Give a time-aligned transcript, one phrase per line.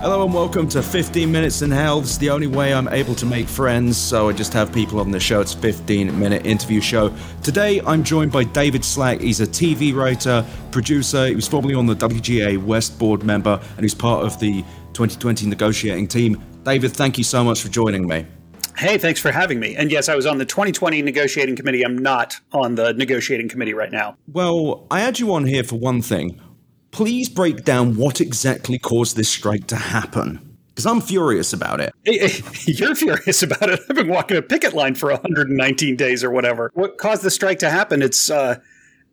[0.00, 2.00] Hello and welcome to 15 Minutes in Hell.
[2.00, 4.98] This is the only way I'm able to make friends, so I just have people
[4.98, 5.42] on the show.
[5.42, 7.14] It's a 15 minute interview show.
[7.42, 9.20] Today I'm joined by David Slack.
[9.20, 11.26] He's a TV writer, producer.
[11.26, 14.62] He was formerly on the WGA West board member, and he's part of the
[14.94, 16.42] 2020 negotiating team.
[16.64, 18.24] David, thank you so much for joining me.
[18.78, 19.76] Hey, thanks for having me.
[19.76, 21.84] And yes, I was on the 2020 negotiating committee.
[21.84, 24.16] I'm not on the negotiating committee right now.
[24.32, 26.40] Well, I had you on here for one thing
[26.90, 30.46] please break down what exactly caused this strike to happen.
[30.68, 31.92] Because I'm furious about it.
[32.66, 33.80] You're furious about it.
[33.88, 36.70] I've been walking a picket line for 119 days or whatever.
[36.74, 38.02] What caused the strike to happen?
[38.02, 38.60] It's uh,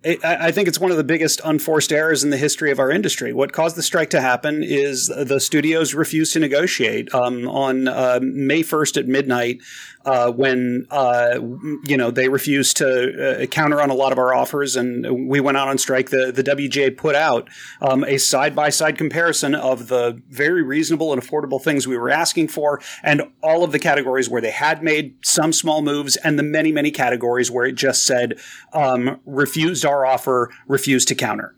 [0.06, 3.34] I think it's one of the biggest unforced errors in the history of our industry.
[3.34, 7.14] What caused the strike to happen is the studios refused to negotiate.
[7.16, 9.62] Um, on uh, May 1st at midnight,
[10.08, 11.38] uh, when uh,
[11.84, 15.42] you know they refused to uh, counter on a lot of our offers, and we
[15.42, 16.12] went out on strike.
[16.12, 17.50] The the WGA put out
[17.82, 22.10] um, a side by side comparison of the very reasonable and affordable things we were
[22.10, 26.40] asking for, and all of the categories where they had made some small moves, and
[26.40, 28.40] the many many categories where it just said
[28.72, 31.56] um, refused our offer, refused to counter.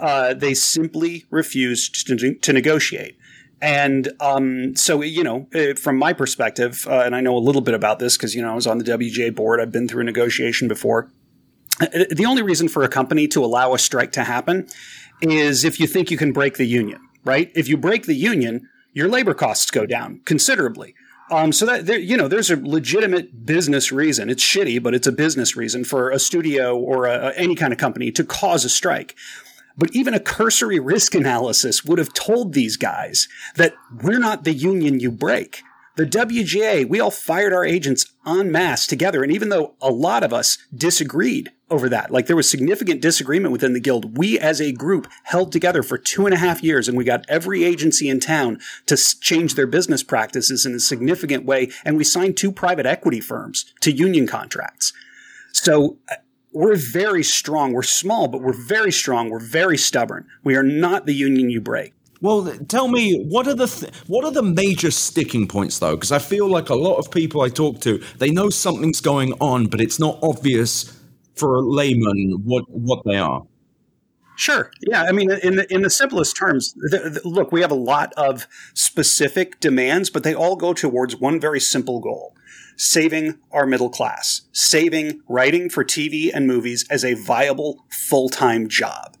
[0.00, 3.16] Uh, they simply refused to, to negotiate.
[3.60, 7.60] And um, so, you know, uh, from my perspective, uh, and I know a little
[7.60, 10.02] bit about this because, you know, I was on the WGA board, I've been through
[10.02, 11.10] a negotiation before.
[11.80, 14.68] Uh, the only reason for a company to allow a strike to happen
[15.20, 17.50] is if you think you can break the union, right?
[17.54, 20.94] If you break the union, your labor costs go down considerably.
[21.30, 24.30] Um, so that there, you know, there's a legitimate business reason.
[24.30, 27.78] It's shitty, but it's a business reason for a studio or a, any kind of
[27.78, 29.14] company to cause a strike.
[29.76, 34.52] But even a cursory risk analysis would have told these guys that we're not the
[34.52, 35.62] union you break.
[35.96, 39.22] The WGA, we all fired our agents en masse together.
[39.22, 43.52] And even though a lot of us disagreed over that, like there was significant disagreement
[43.52, 46.88] within the guild, we as a group held together for two and a half years
[46.88, 51.44] and we got every agency in town to change their business practices in a significant
[51.44, 51.70] way.
[51.84, 54.92] And we signed two private equity firms to union contracts.
[55.52, 56.16] So uh,
[56.52, 57.72] we're very strong.
[57.72, 59.30] We're small, but we're very strong.
[59.30, 60.26] We're very stubborn.
[60.42, 61.92] We are not the union you break.
[62.20, 65.94] Well, tell me what are the th- what are the major sticking points though?
[65.94, 69.34] Because I feel like a lot of people I talk to, they know something's going
[69.34, 70.97] on, but it's not obvious
[71.38, 73.46] for a layman what what they are.
[74.36, 74.70] Sure.
[74.82, 75.02] Yeah.
[75.02, 78.12] I mean, in the in the simplest terms, the, the, look, we have a lot
[78.16, 82.36] of specific demands, but they all go towards one very simple goal:
[82.76, 88.68] saving our middle class, saving writing for TV and movies as a viable full time
[88.68, 89.16] job.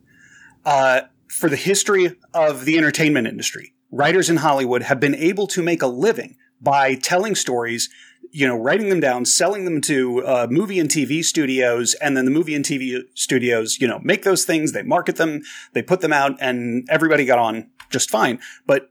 [0.64, 5.62] Uh, for the history of the entertainment industry, writers in Hollywood have been able to
[5.62, 7.88] make a living by telling stories,
[8.30, 12.24] you know, writing them down, selling them to uh, movie and TV studios, and then
[12.24, 15.42] the movie and TV studios, you know, make those things, they market them,
[15.72, 18.38] they put them out, and everybody got on just fine.
[18.66, 18.90] But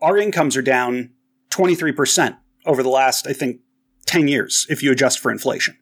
[0.00, 1.10] our incomes are down
[1.50, 2.36] 23%
[2.66, 3.60] over the last, I think,
[4.06, 5.76] 10 years if you adjust for inflation.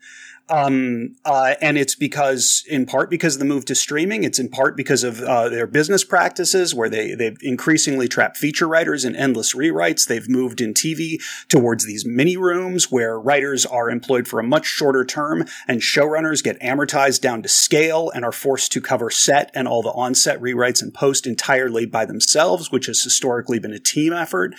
[0.49, 4.23] Um, uh, and it's because, in part, because of the move to streaming.
[4.23, 8.69] It's in part because of uh, their business practices, where they they've increasingly trapped feature
[8.69, 10.07] writers in endless rewrites.
[10.07, 14.67] They've moved in TV towards these mini rooms where writers are employed for a much
[14.67, 19.51] shorter term, and showrunners get amortized down to scale and are forced to cover set
[19.53, 23.81] and all the on-set rewrites and post entirely by themselves, which has historically been a
[23.81, 24.55] team effort.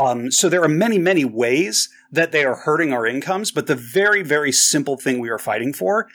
[0.00, 3.74] Um, so there are many, many ways that they are hurting our incomes, but the
[3.74, 6.08] very, very simple thing we are fighting for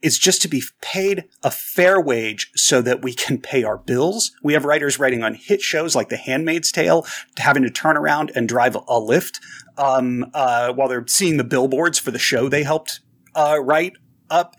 [0.00, 4.32] is just to be paid a fair wage so that we can pay our bills.
[4.44, 7.04] We have writers writing on hit shows like The Handmaid's Tale,
[7.36, 9.40] having to turn around and drive a Lyft
[9.76, 13.00] um, uh, while they're seeing the billboards for the show they helped
[13.34, 13.94] uh, write
[14.30, 14.54] up.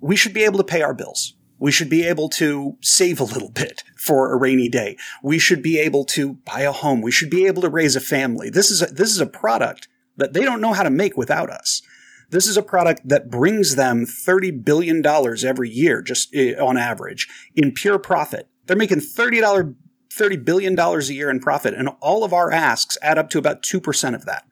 [0.00, 1.34] We should be able to pay our bills.
[1.60, 4.96] We should be able to save a little bit for a rainy day.
[5.22, 7.02] We should be able to buy a home.
[7.02, 8.50] We should be able to raise a family.
[8.50, 11.50] This is a, this is a product that they don't know how to make without
[11.50, 11.82] us.
[12.30, 17.28] This is a product that brings them $30 billion every year, just eh, on average,
[17.54, 18.48] in pure profit.
[18.66, 19.74] They're making $30,
[20.10, 23.62] $30 billion a year in profit, and all of our asks add up to about
[23.62, 24.44] 2% of that.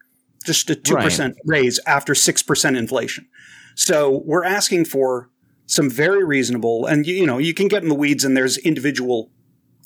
[0.44, 1.34] Just a 2% right.
[1.44, 3.28] raise after 6% inflation.
[3.76, 5.30] So we're asking for
[5.68, 8.56] some very reasonable, and you, you know, you can get in the weeds and there's
[8.56, 9.30] individual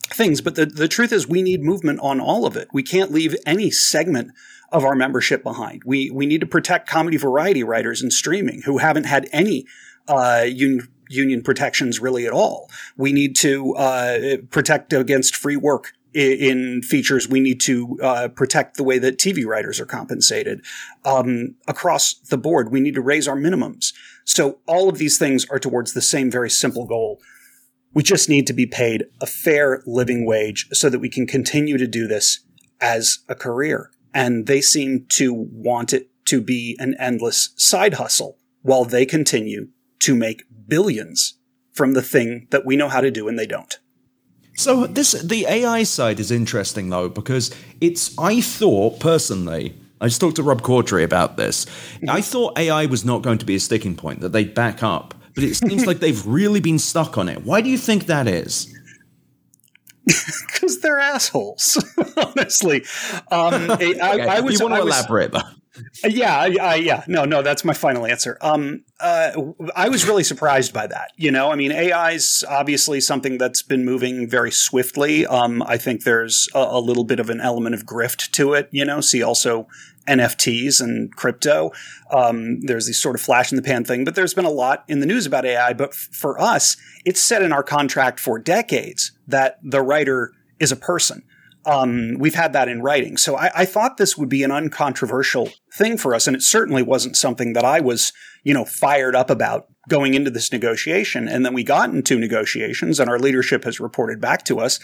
[0.04, 2.68] things, but the, the truth is we need movement on all of it.
[2.72, 4.30] We can't leave any segment
[4.70, 5.82] of our membership behind.
[5.84, 9.66] We, we need to protect comedy variety writers and streaming who haven't had any,
[10.06, 12.70] uh, union, union protections really at all.
[12.96, 18.76] We need to, uh, protect against free work in features, we need to uh, protect
[18.76, 20.64] the way that TV writers are compensated.
[21.04, 23.92] Um, across the board, we need to raise our minimums.
[24.24, 27.20] So all of these things are towards the same very simple goal.
[27.94, 31.76] We just need to be paid a fair living wage so that we can continue
[31.76, 32.40] to do this
[32.80, 33.90] as a career.
[34.14, 39.68] And they seem to want it to be an endless side hustle while they continue
[40.00, 41.38] to make billions
[41.72, 43.78] from the thing that we know how to do and they don't.
[44.54, 50.20] So this the AI side is interesting though because it's I thought personally I just
[50.20, 51.64] talked to Rob Corddry about this.
[52.08, 55.14] I thought AI was not going to be a sticking point that they'd back up,
[55.34, 57.44] but it seems like they've really been stuck on it.
[57.44, 58.68] Why do you think that is?
[60.52, 61.82] Because they're assholes,
[62.16, 62.84] honestly.
[63.32, 65.40] Um, okay, I, I was, you want to I was, elaborate though?
[66.04, 68.36] Yeah, I, yeah, no, no, that's my final answer.
[68.40, 69.32] Um, uh,
[69.74, 71.12] I was really surprised by that.
[71.16, 75.26] You know, I mean, AI is obviously something that's been moving very swiftly.
[75.26, 78.68] Um, I think there's a, a, little bit of an element of grift to it.
[78.70, 79.66] You know, see also
[80.06, 81.72] NFTs and crypto.
[82.10, 84.84] Um, there's these sort of flash in the pan thing, but there's been a lot
[84.88, 85.72] in the news about AI.
[85.72, 90.70] But f- for us, it's set in our contract for decades that the writer is
[90.70, 91.22] a person.
[91.64, 93.16] Um, we've had that in writing.
[93.16, 96.26] So I, I, thought this would be an uncontroversial thing for us.
[96.26, 98.12] And it certainly wasn't something that I was,
[98.42, 101.28] you know, fired up about going into this negotiation.
[101.28, 104.80] And then we got into negotiations and our leadership has reported back to us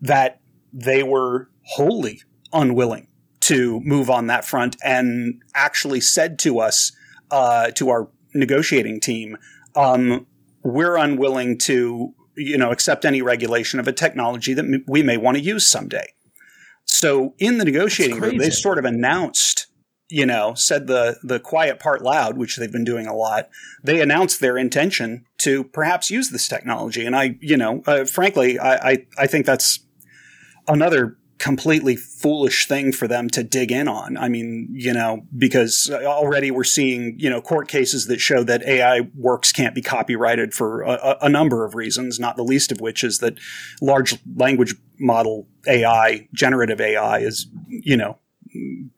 [0.00, 0.40] that
[0.72, 3.08] they were wholly unwilling
[3.40, 6.92] to move on that front and actually said to us,
[7.30, 9.36] uh, to our negotiating team,
[9.74, 10.26] um,
[10.62, 15.36] we're unwilling to you know accept any regulation of a technology that we may want
[15.36, 16.06] to use someday
[16.92, 19.66] so in the negotiating room, they sort of announced,
[20.10, 23.48] you know, said the the quiet part loud, which they've been doing a lot.
[23.82, 28.58] They announced their intention to perhaps use this technology, and I, you know, uh, frankly,
[28.58, 29.80] I, I I think that's
[30.68, 34.16] another completely foolish thing for them to dig in on.
[34.16, 38.62] I mean, you know, because already we're seeing, you know, court cases that show that
[38.62, 42.80] AI works can't be copyrighted for a, a, number of reasons, not the least of
[42.80, 43.34] which is that
[43.80, 48.18] large language model AI, generative AI is, you know,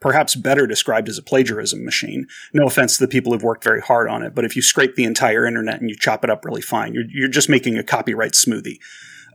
[0.00, 2.26] perhaps better described as a plagiarism machine.
[2.52, 4.96] No offense to the people who've worked very hard on it, but if you scrape
[4.96, 7.82] the entire internet and you chop it up really fine, you're, you're just making a
[7.82, 8.80] copyright smoothie.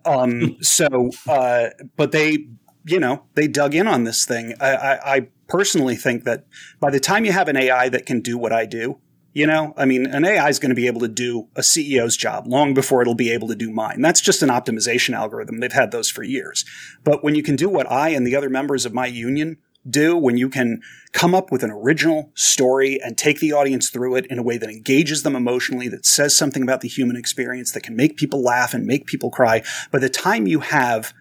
[0.05, 2.49] Um, so, uh, but they
[2.85, 4.53] you know, they dug in on this thing.
[4.59, 6.45] I, I, I personally think that
[6.79, 8.99] by the time you have an AI that can do what I do,
[9.33, 12.17] you know, I mean, an AI is going to be able to do a CEO's
[12.17, 14.01] job long before it'll be able to do mine.
[14.01, 15.59] That's just an optimization algorithm.
[15.59, 16.65] They've had those for years.
[17.03, 20.17] But when you can do what I and the other members of my union do,
[20.17, 20.81] when you can
[21.13, 24.57] come up with an original story and take the audience through it in a way
[24.57, 28.41] that engages them emotionally, that says something about the human experience, that can make people
[28.41, 29.61] laugh and make people cry,
[29.91, 31.13] by the time you have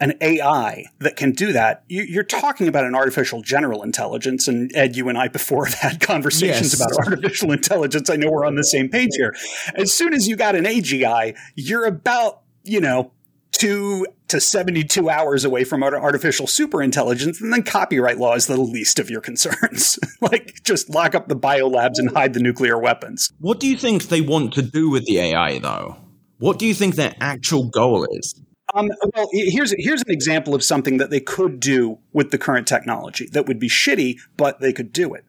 [0.00, 4.48] an AI that can do that, you, are talking about an artificial general intelligence.
[4.48, 6.80] And Ed, you and I before have had conversations yes.
[6.80, 8.10] about artificial intelligence.
[8.10, 9.34] I know we're on the same page here.
[9.74, 13.12] As soon as you got an AGI, you're about, you know,
[13.52, 18.98] two to 72 hours away from artificial superintelligence, and then copyright law is the least
[18.98, 19.98] of your concerns.
[20.20, 23.30] like, just lock up the biolabs and hide the nuclear weapons.
[23.38, 25.96] What do you think they want to do with the AI, though?
[26.38, 28.34] What do you think their actual goal is?
[28.74, 32.66] Um, well, here's here's an example of something that they could do with the current
[32.66, 35.24] technology that would be shitty, but they could do it.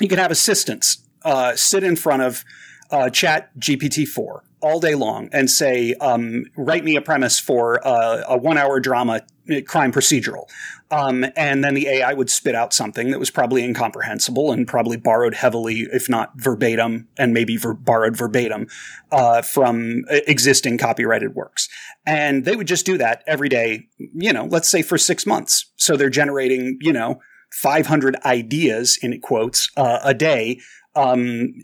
[0.00, 2.44] You could have assistants uh, sit in front of
[2.90, 7.86] uh, Chat GPT four all day long and say, um, write me a premise for
[7.86, 10.48] uh, a one hour drama uh, crime procedural.
[10.90, 14.96] Um, and then the AI would spit out something that was probably incomprehensible and probably
[14.96, 18.66] borrowed heavily, if not verbatim, and maybe ver- borrowed verbatim
[19.12, 21.68] uh, from existing copyrighted works.
[22.06, 25.70] And they would just do that every day, you know, let's say for six months.
[25.76, 27.20] So they're generating, you know,
[27.52, 30.58] 500 ideas in quotes uh, a day
[30.96, 31.54] um,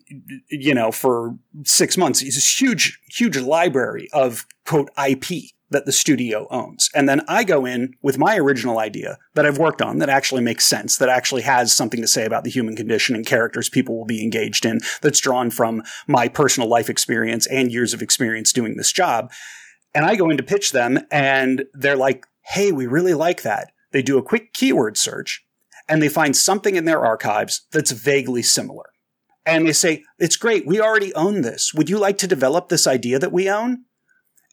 [0.48, 2.22] you know, for six months.
[2.22, 6.88] It's a huge, huge library of quote IP that the studio owns.
[6.94, 10.42] And then I go in with my original idea that I've worked on that actually
[10.42, 13.96] makes sense, that actually has something to say about the human condition and characters people
[13.96, 18.52] will be engaged in, that's drawn from my personal life experience and years of experience
[18.52, 19.32] doing this job.
[19.94, 23.72] And I go in to pitch them and they're like, Hey, we really like that.
[23.90, 25.44] They do a quick keyword search
[25.88, 28.90] and they find something in their archives that's vaguely similar
[29.46, 30.66] and they say, It's great.
[30.66, 31.72] We already own this.
[31.72, 33.84] Would you like to develop this idea that we own?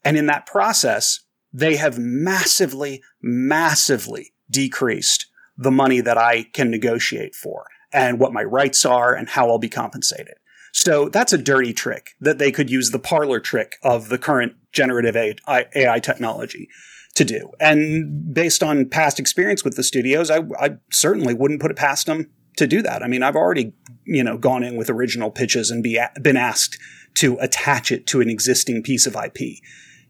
[0.03, 7.35] And in that process, they have massively, massively decreased the money that I can negotiate
[7.35, 10.33] for and what my rights are and how I'll be compensated.
[10.73, 14.55] So that's a dirty trick that they could use the parlor trick of the current
[14.71, 16.67] generative AI technology
[17.13, 17.51] to do.
[17.59, 22.07] And based on past experience with the studios, I, I certainly wouldn't put it past
[22.07, 23.03] them to do that.
[23.03, 23.73] I mean, I've already,
[24.05, 26.79] you know, gone in with original pitches and be been asked
[27.15, 29.59] to attach it to an existing piece of IP.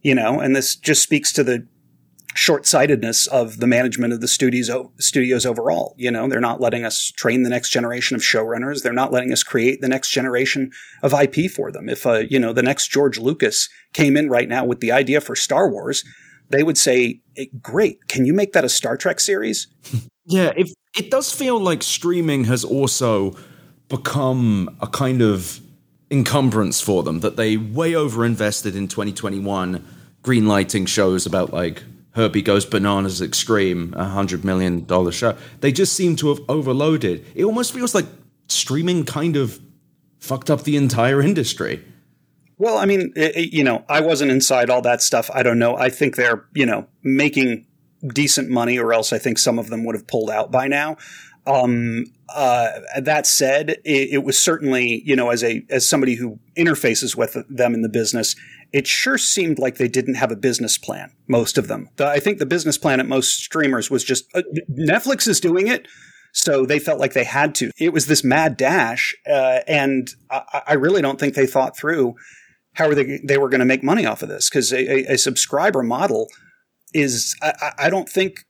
[0.03, 1.67] You know, and this just speaks to the
[2.35, 4.69] short-sightedness of the management of the studios
[4.99, 5.95] studios overall.
[5.97, 8.81] You know, they're not letting us train the next generation of showrunners.
[8.81, 11.89] They're not letting us create the next generation of IP for them.
[11.89, 15.21] If uh, you know, the next George Lucas came in right now with the idea
[15.21, 16.03] for Star Wars,
[16.49, 17.21] they would say,
[17.61, 19.67] "Great, can you make that a Star Trek series?"
[20.25, 23.35] Yeah, it it does feel like streaming has also
[23.89, 25.59] become a kind of
[26.11, 29.85] encumbrance for them that they way over invested in 2021
[30.23, 31.83] greenlighting shows about like
[32.15, 35.35] Herbie Goes Bananas Extreme, a hundred million dollar show.
[35.61, 37.25] They just seem to have overloaded.
[37.35, 38.05] It almost feels like
[38.47, 39.59] streaming kind of
[40.19, 41.83] fucked up the entire industry.
[42.57, 45.29] Well, I mean, it, you know, I wasn't inside all that stuff.
[45.33, 45.75] I don't know.
[45.75, 47.65] I think they're, you know, making
[48.07, 50.97] decent money, or else I think some of them would have pulled out by now.
[51.45, 56.39] Um, uh, that said, it, it, was certainly, you know, as a as somebody who
[56.57, 58.35] interfaces with them in the business,
[58.71, 61.11] it sure seemed like they didn't have a business plan.
[61.27, 65.27] Most of them, I think, the business plan at most streamers was just uh, Netflix
[65.27, 65.87] is doing it,
[66.33, 67.71] so they felt like they had to.
[67.77, 72.15] It was this mad dash, uh, and I, I, really don't think they thought through
[72.73, 75.17] how they they were going to make money off of this because a, a, a
[75.17, 76.29] subscriber model
[76.93, 78.43] is I, I don't think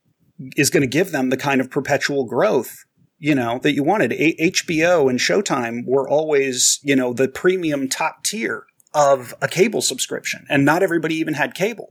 [0.56, 2.86] is going to give them the kind of perpetual growth
[3.20, 4.12] you know that you wanted.
[4.14, 9.82] A- HBO and Showtime were always you know the premium top tier of a cable
[9.82, 11.90] subscription, and not everybody even had cable.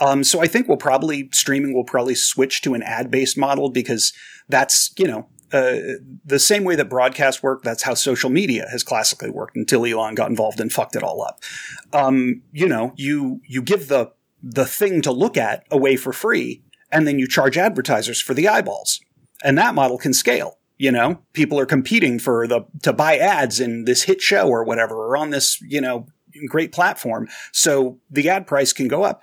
[0.00, 3.70] Um, so I think we'll probably streaming will probably switch to an ad based model
[3.70, 4.12] because
[4.48, 5.76] that's you know uh,
[6.24, 10.14] the same way that broadcast worked, that's how social media has classically worked until Elon
[10.14, 11.40] got involved and fucked it all up.
[11.92, 14.10] Um, you know, you you give the
[14.42, 18.46] the thing to look at away for free, and then you charge advertisers for the
[18.46, 19.00] eyeballs.
[19.42, 20.58] And that model can scale.
[20.78, 24.64] You know, people are competing for the, to buy ads in this hit show or
[24.64, 26.06] whatever, or on this, you know,
[26.48, 27.28] great platform.
[27.52, 29.22] So the ad price can go up.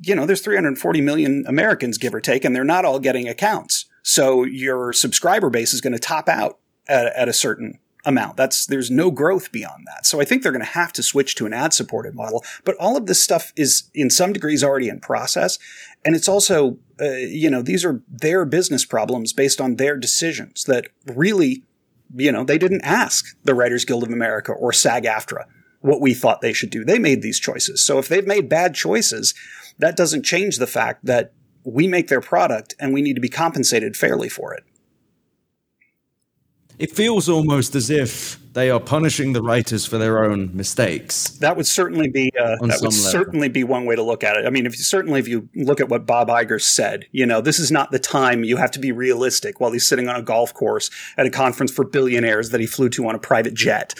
[0.00, 3.86] You know, there's 340 million Americans, give or take, and they're not all getting accounts.
[4.02, 6.58] So your subscriber base is going to top out
[6.88, 8.36] at, at a certain amount.
[8.36, 10.06] That's there's no growth beyond that.
[10.06, 12.42] So I think they're going to have to switch to an ad supported model.
[12.64, 15.58] But all of this stuff is in some degrees already in process,
[16.04, 20.64] and it's also uh, you know these are their business problems based on their decisions
[20.64, 21.64] that really
[22.14, 25.44] you know they didn't ask the Writers Guild of America or SAG-AFTRA
[25.80, 26.84] what we thought they should do.
[26.84, 27.84] They made these choices.
[27.84, 29.34] So if they've made bad choices,
[29.78, 31.32] that doesn't change the fact that
[31.64, 34.64] we make their product and we need to be compensated fairly for it
[36.78, 41.28] it feels almost as if they are punishing the writers for their own mistakes.
[41.40, 42.90] That would certainly be uh, that would level.
[42.90, 44.46] certainly be one way to look at it.
[44.46, 47.42] I mean, if you, certainly if you look at what Bob Iger said, you know,
[47.42, 48.44] this is not the time.
[48.44, 49.60] You have to be realistic.
[49.60, 52.88] While he's sitting on a golf course at a conference for billionaires that he flew
[52.90, 53.94] to on a private jet,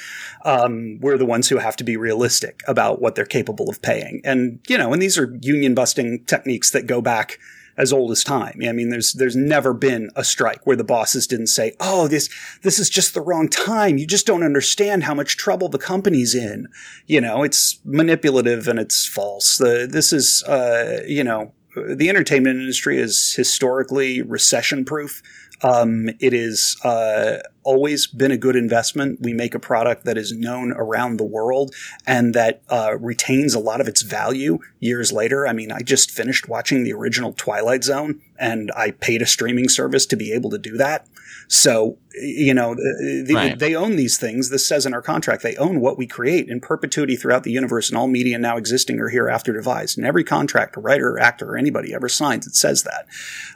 [0.46, 4.22] um, we're the ones who have to be realistic about what they're capable of paying.
[4.24, 7.38] And you know, and these are union busting techniques that go back
[7.78, 8.60] as old as time.
[8.66, 12.28] I mean, there's there's never been a strike where the bosses didn't say, "Oh, this
[12.62, 13.98] this is just the wrong time.
[13.98, 16.68] You just don't understand how much trouble the company's in."
[17.06, 19.58] You know, it's manipulative and it's false.
[19.58, 25.22] The, this is, uh, you know, the entertainment industry is historically recession proof.
[25.62, 29.20] Um, has uh, always been a good investment.
[29.20, 31.74] We make a product that is known around the world
[32.06, 35.46] and that uh, retains a lot of its value years later.
[35.48, 39.68] I mean, I just finished watching the original Twilight Zone and I paid a streaming
[39.68, 41.08] service to be able to do that.
[41.48, 43.58] So, you know, the, right.
[43.58, 44.50] they own these things.
[44.50, 47.88] This says in our contract, they own what we create in perpetuity throughout the universe
[47.88, 49.96] and all media now existing or hereafter devised.
[49.96, 53.06] And every contract, writer, actor, or anybody ever signs, it says that.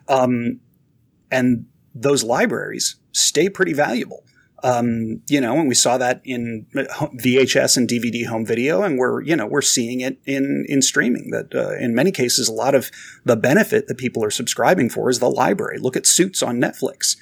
[0.08, 0.60] Um,
[1.30, 4.24] and those libraries stay pretty valuable.
[4.62, 9.22] Um, you know, and we saw that in VHS and DVD home video, and we're
[9.22, 11.30] you know we're seeing it in in streaming.
[11.30, 12.90] That uh, in many cases, a lot of
[13.24, 15.78] the benefit that people are subscribing for is the library.
[15.78, 17.16] Look at Suits on Netflix.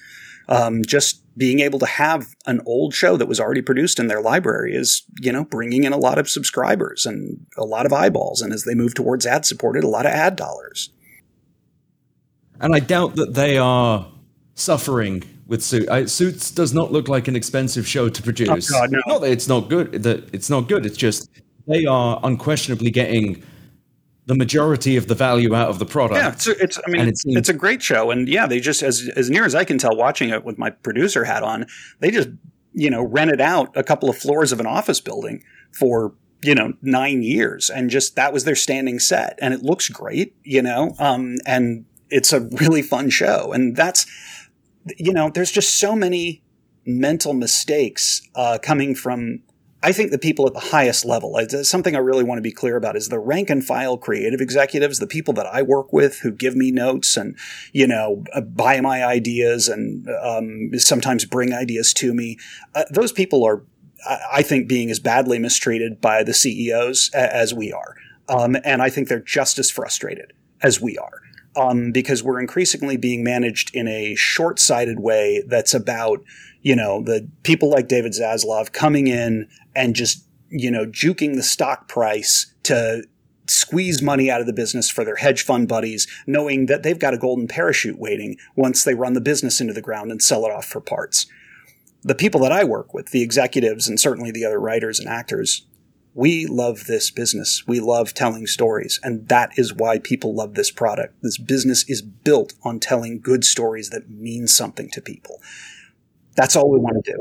[0.49, 4.23] Um, just being able to have an old show that was already produced in their
[4.23, 8.43] library is you know bringing in a lot of subscribers and a lot of eyeballs,
[8.43, 10.91] and as they move towards ad supported, a lot of ad dollars.
[12.61, 14.11] And I doubt that they are
[14.59, 15.89] suffering with Suits.
[15.89, 18.71] I, Suits does not look like an expensive show to produce.
[18.73, 19.01] Oh God, no.
[19.07, 19.93] Not that it's not good.
[20.03, 20.85] That it's not good.
[20.85, 21.31] It's just
[21.67, 23.43] they are unquestionably getting
[24.27, 26.21] the majority of the value out of the product.
[26.21, 28.83] Yeah, it's, it's I mean, it seems- it's a great show, and yeah, they just
[28.83, 31.67] as as near as I can tell, watching it with my producer hat on,
[32.01, 32.29] they just
[32.75, 36.13] you know rented out a couple of floors of an office building for
[36.43, 40.37] you know nine years, and just that was their standing set, and it looks great,
[40.45, 44.07] you know, um, and it's a really fun show, and that's
[44.97, 46.43] you know, there's just so many
[46.87, 49.43] mental mistakes uh, coming from
[49.81, 52.77] I think the people at the highest level, something I really want to be clear
[52.77, 56.33] about is the rank and file creative executives, the people that I work with who
[56.33, 57.39] give me notes and,
[57.73, 62.39] you know, uh, buy my ideas and um, sometimes bring ideas to me.
[62.75, 63.65] Uh, those people are,
[64.33, 67.95] I think, being as badly mistreated by the CEOs as we are.
[68.29, 71.23] Um, and I think they're just as frustrated as we are.
[71.59, 76.23] Um, because we're increasingly being managed in a short sighted way that's about,
[76.63, 81.43] you know, the people like David Zaslav coming in and just, you know, juking the
[81.43, 83.03] stock price to
[83.49, 87.15] squeeze money out of the business for their hedge fund buddies, knowing that they've got
[87.15, 90.53] a golden parachute waiting once they run the business into the ground and sell it
[90.53, 91.27] off for parts.
[92.03, 95.67] The people that I work with, the executives and certainly the other writers and actors,
[96.19, 97.63] we love this business.
[97.69, 98.99] We love telling stories.
[99.05, 101.15] And that is why people love this product.
[101.23, 105.41] This business is built on telling good stories that mean something to people.
[106.35, 107.19] That's all we want to do.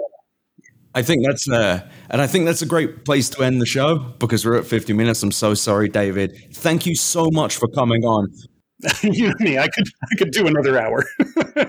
[0.96, 4.00] I think that's uh, and I think that's a great place to end the show
[4.18, 5.22] because we're at 50 minutes.
[5.22, 6.36] I'm so sorry, David.
[6.56, 8.30] Thank you so much for coming on.
[9.04, 11.06] you know me, I could I could do another hour.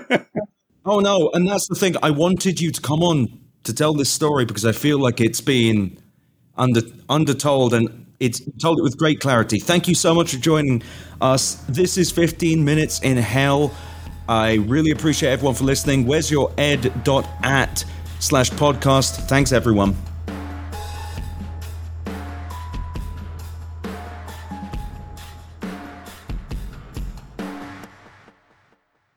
[0.85, 1.95] oh no, and that's the thing.
[2.01, 3.27] I wanted you to come on
[3.65, 5.99] to tell this story because I feel like it's been
[6.59, 9.59] under undertold and it's told it with great clarity.
[9.59, 10.83] Thank you so much for joining
[11.21, 11.55] us.
[11.69, 13.71] This is 15 minutes in hell.
[14.27, 16.05] I really appreciate everyone for listening.
[16.05, 17.85] Where's your ed.at
[18.19, 19.27] slash podcast?
[19.27, 19.95] Thanks, everyone.